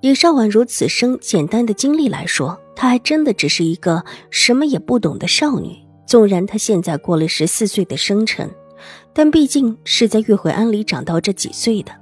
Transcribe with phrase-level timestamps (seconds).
[0.00, 5.76] 以邵婉如此生简单的经历来说，她还真的只是一个什么也不懂的少女。
[6.06, 8.50] 纵然她现在过了十四岁的生辰，
[9.14, 11.92] 但毕竟是在玉回庵里长到这几岁的。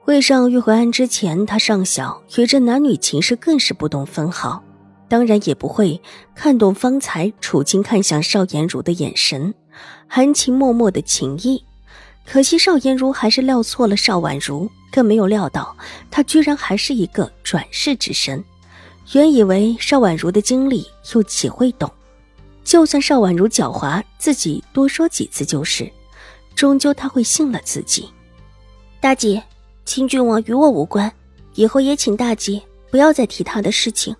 [0.00, 4.62] 会上玉回庵之前，她尚小，与这男女情事更是不懂分毫，
[5.08, 6.00] 当然也不会
[6.34, 9.52] 看懂方才楚青看向邵颜如的眼神，
[10.06, 11.62] 含情脉脉的情意。
[12.26, 14.70] 可惜邵颜如还是料错了邵婉如。
[14.88, 15.76] 更没有料到，
[16.10, 18.42] 她居然还是一个转世之身。
[19.12, 21.90] 原以为邵婉如的经历又岂会懂？
[22.64, 25.90] 就算邵婉如狡猾，自己多说几次就是，
[26.54, 28.08] 终究他会信了自己。
[28.98, 29.42] 大姐，
[29.84, 31.12] 清郡王与我无关，
[31.56, 34.16] 以后也请大姐不要再提他的事情。”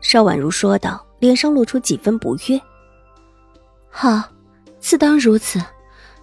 [0.00, 2.58] 邵婉如说道，脸上露出几分不悦。
[3.90, 4.22] “好，
[4.78, 5.62] 自当如此。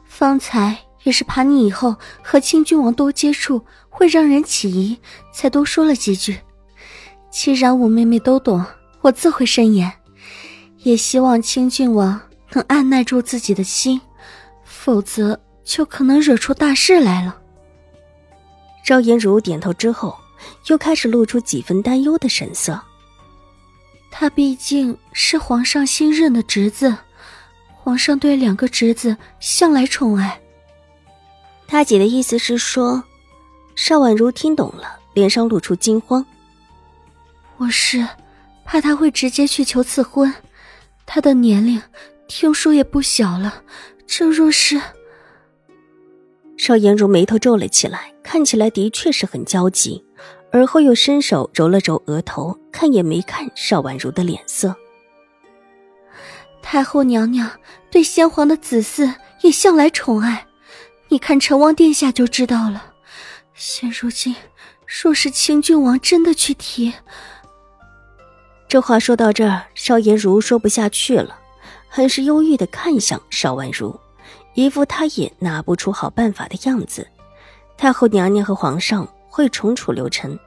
[0.05, 0.75] 方才……”
[1.07, 4.99] 也是怕你以后和清郡王多接触会让人起疑，
[5.31, 6.37] 才多说了几句。
[7.31, 8.61] 既然我妹妹都懂，
[8.99, 9.89] 我自会慎言。
[10.79, 12.19] 也希望清郡王
[12.51, 14.01] 能按耐住自己的心，
[14.65, 17.37] 否则就可能惹出大事来了。
[18.83, 20.13] 赵颜如点头之后，
[20.67, 22.77] 又开始露出几分担忧的神色。
[24.11, 26.93] 他毕竟是皇上新任的侄子，
[27.77, 30.41] 皇上对两个侄子向来宠爱。
[31.67, 33.03] 大姐的意思是说，
[33.75, 36.25] 邵婉如听懂了，脸上露出惊慌。
[37.57, 38.07] 我是
[38.63, 40.33] 怕他会直接去求赐婚，
[41.05, 41.81] 他的年龄
[42.27, 43.63] 听说也不小了。
[44.07, 44.81] 这若是……
[46.55, 50.03] 邵颜如眉头皱了起来，看起来的确是很焦急，
[50.51, 54.73] 而后又伸手揉了揉额头，看也没看邵婉如的脸色。
[56.61, 57.51] 太后娘娘
[57.91, 60.47] 对先皇的子嗣也向来宠爱。
[61.09, 62.93] 你看，成王殿下就知道了。
[63.53, 64.35] 现如今，
[64.85, 66.93] 若是清郡王真的去提，
[68.67, 71.39] 这话说到这儿，邵颜如说不下去了，
[71.87, 73.97] 很是忧郁的看向邵婉如，
[74.53, 77.07] 一副她也拿不出好办法的样子。
[77.77, 80.37] 太后娘娘和皇上会宠楚留臣，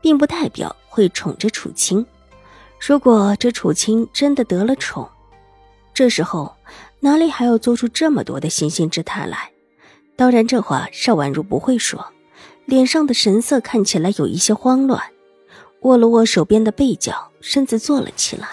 [0.00, 2.04] 并不代表会宠着楚清。
[2.78, 5.08] 如果这楚清真的得了宠，
[5.94, 6.54] 这时候
[7.00, 9.50] 哪里还要做出这么多的惺惺之态来？
[10.20, 12.12] 当然，这话邵婉如不会说，
[12.66, 15.02] 脸上的神色看起来有一些慌乱，
[15.80, 18.46] 握了握手边的被角，身子坐了起来。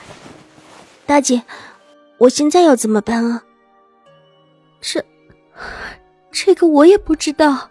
[1.05, 1.43] 大姐，
[2.19, 3.43] 我现在要怎么办啊？
[4.79, 5.03] 这，
[6.31, 7.69] 这个我也不知道。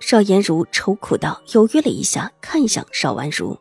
[0.00, 3.58] 邵颜如愁苦道，犹豫了一下，看向邵婉如。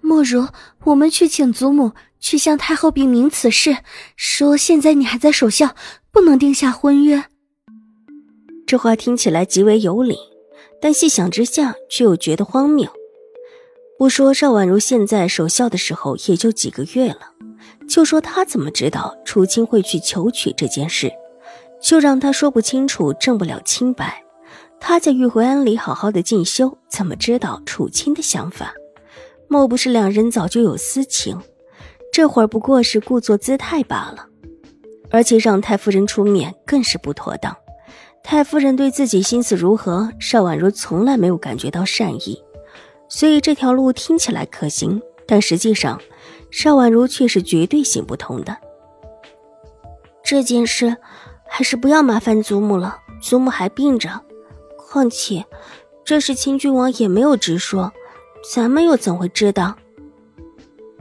[0.00, 0.48] 莫如，
[0.84, 3.78] 我们去请祖母去向太后禀明此事，
[4.14, 5.74] 说现在你还在守孝。
[6.12, 7.22] 不能定下婚约。
[8.66, 10.18] 这话听起来极为有理，
[10.82, 12.90] 但细想之下却又觉得荒谬。
[13.96, 17.32] 不说邵婉如现在守孝的时候也就几个月了，
[17.88, 21.12] 就说她怎么知道楚清会去求娶这件事，
[21.80, 24.24] 就让她说不清楚，证不了清白。
[24.80, 28.74] 她在玉回庵里好好的进修，怎么知道楚清的想法？
[29.46, 31.40] 莫不是两人早就有私情？
[32.12, 34.26] 这会儿不过是故作姿态罢了。
[35.12, 37.56] 而且让太夫人出面更是不妥当。
[38.22, 42.40] 太夫人对自己心思如何，邵婉如从来没有感觉到善意，
[43.08, 46.00] 所以这条路听起来可行，但实际上，
[46.50, 48.56] 邵婉如却是绝对行不通的。
[50.22, 50.96] 这件事
[51.48, 54.20] 还是不要麻烦祖母了，祖母还病着，
[54.76, 55.44] 况且
[56.04, 57.92] 这事清郡王也没有直说，
[58.54, 59.74] 咱们又怎会知道？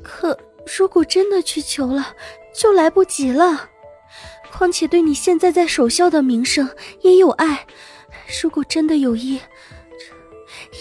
[0.02, 0.36] 可
[0.78, 2.16] 如果真的去求了，
[2.54, 3.70] 就来不及了。
[4.52, 6.70] 况且对你现在在守孝的名声
[7.02, 7.66] 也有爱，
[8.42, 9.40] 如果真的有意，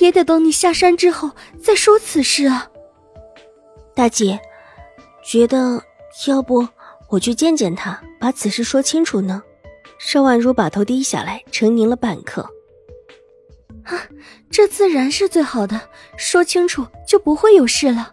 [0.00, 1.31] 也得等你下山之后
[1.62, 2.70] 再说此事啊。
[3.94, 4.40] 大姐，
[5.25, 5.82] 觉得
[6.26, 6.67] 要不
[7.08, 9.43] 我去见见他，把此事说清楚呢？
[9.99, 12.43] 邵婉如把头低下来，沉凝了半刻。
[13.84, 14.06] 啊，
[14.50, 15.81] 这自然是最好的，
[16.17, 18.12] 说清楚就不会有事了。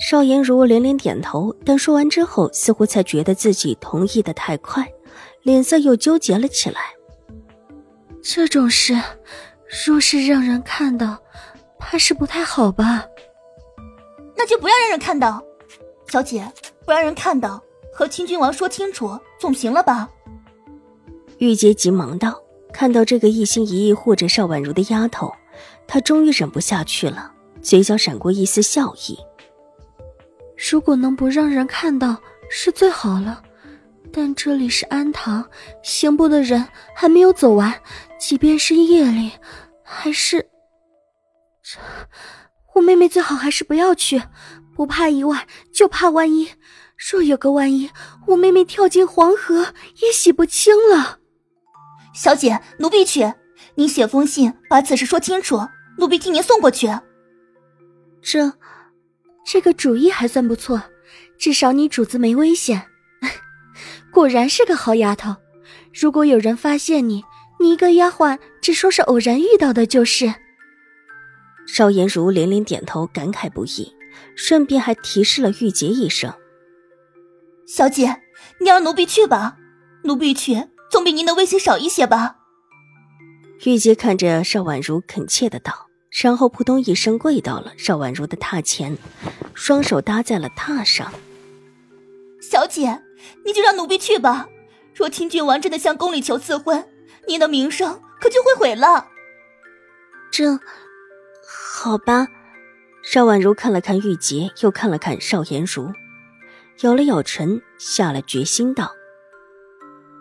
[0.00, 4.90] 邵颜如连连点头，但说完之后，似乎才觉得自己同意的太快，
[5.42, 6.80] 脸色又纠结了起来。
[8.22, 8.98] 这种事，
[9.86, 11.18] 若是让人看到，
[11.78, 13.04] 怕怕是不太好吧？
[14.36, 15.42] 那就不要让人看到，
[16.08, 16.50] 小姐，
[16.86, 17.62] 不让人看到，
[17.92, 20.08] 和清君王说清楚，总行了吧？
[21.38, 22.42] 玉洁急忙道
[22.72, 25.30] ：“看到这个一心一意护着邵婉如的丫头，
[25.86, 29.18] 她终于忍不下去了，嘴角闪过一丝笑意。
[30.68, 32.20] 如果能不让人看到，
[32.50, 33.42] 是最好了。
[34.12, 35.48] 但这里是安堂，
[35.82, 37.72] 刑部的人还没有走完，
[38.18, 39.32] 即便是夜里，
[39.82, 40.46] 还是……
[41.62, 41.78] 这
[42.74, 44.22] 我妹妹最好还是不要去，
[44.74, 46.50] 不怕意外，就怕万一。
[47.10, 47.90] 若有个万一，
[48.26, 49.72] 我妹妹跳进黄河
[50.02, 51.18] 也洗不清了。”
[52.12, 53.32] 小姐，奴婢去。
[53.76, 55.60] 您写封信，把此事说清楚，
[55.96, 56.88] 奴婢替您送过去。
[58.20, 58.52] 这，
[59.52, 60.80] 这个主意还算不错，
[61.36, 62.86] 至少你主子没危险。
[64.12, 65.34] 果然是个好丫头。
[65.92, 67.24] 如果有人发现你，
[67.58, 70.32] 你一个丫鬟只说是偶然遇到的，就是。
[71.66, 73.92] 邵颜如连连点头，感慨不已，
[74.36, 76.32] 顺便还提示了玉洁一声
[77.66, 78.22] ：“小姐，
[78.60, 79.56] 你让奴婢去吧，
[80.04, 82.36] 奴婢去。”总比您的危险少一些吧。
[83.64, 88.98] 玉洁看着邵婉如，恳切的道，然后扑通一声跪到了邵婉如的榻前，
[89.54, 91.12] 双手搭在了榻上。
[92.40, 93.02] 小姐，
[93.44, 94.48] 你就让奴婢去吧。
[94.94, 96.86] 若清郡王真的向宫里求赐婚，
[97.28, 99.08] 您的名声可就会毁了。
[100.30, 100.58] 这，
[101.46, 102.26] 好吧。
[103.02, 105.92] 邵婉如看了看玉洁，又看了看邵颜如，
[106.80, 108.92] 咬了咬唇，下了决心道。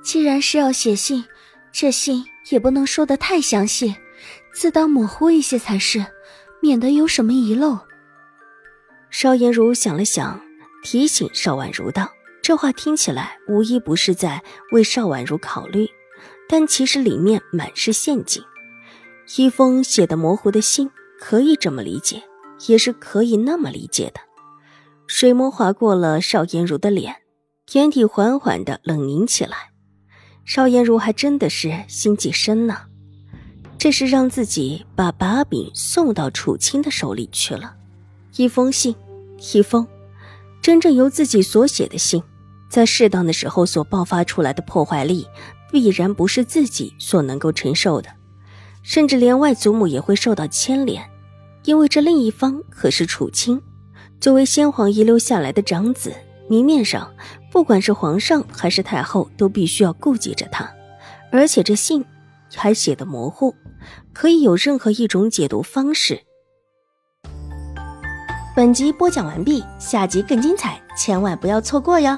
[0.01, 1.25] 既然是要写信，
[1.73, 3.95] 这信也不能说的太详细，
[4.53, 6.05] 自当模糊一些才是，
[6.61, 7.79] 免得有什么遗漏。
[9.09, 10.41] 邵颜如想了想，
[10.83, 12.11] 提醒邵婉如道
[12.41, 15.87] ：“这话听起来无一不是在为邵婉如考虑，
[16.47, 18.43] 但其实里面满是陷阱。
[19.37, 22.23] 一封写的模糊的信，可以这么理解，
[22.67, 24.19] 也是可以那么理解的。”
[25.07, 27.15] 水墨划过了邵颜如的脸，
[27.73, 29.71] 眼底缓缓的冷凝起来。
[30.45, 32.81] 邵颜如还真的是心计深呢，
[33.79, 37.75] 这是让自己把把柄送到楚清的手里去了。
[38.35, 38.93] 一封信，
[39.53, 39.87] 一封
[40.61, 42.21] 真正由自己所写的信，
[42.69, 45.25] 在适当的时候所爆发出来的破坏力，
[45.71, 48.09] 必然不是自己所能够承受的，
[48.83, 51.09] 甚至连外祖母也会受到牵连，
[51.63, 53.61] 因为这另一方可是楚清，
[54.19, 56.13] 作为先皇遗留下来的长子。
[56.49, 57.09] 明面上，
[57.49, 60.69] 不管是皇上还是太后，都必须要顾及着他。
[61.31, 62.03] 而且这信
[62.55, 63.53] 还写的模糊，
[64.13, 66.21] 可以有任何一种解读方式。
[68.55, 72.17] 本集播讲完毕，下集更精彩，千万不要错过哟。